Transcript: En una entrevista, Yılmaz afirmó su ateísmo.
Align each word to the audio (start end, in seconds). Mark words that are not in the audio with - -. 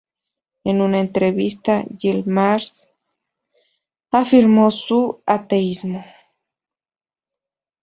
En 0.63 0.81
una 0.81 0.99
entrevista, 0.99 1.83
Yılmaz 1.99 2.87
afirmó 4.09 4.71
su 4.71 5.21
ateísmo. 5.27 6.03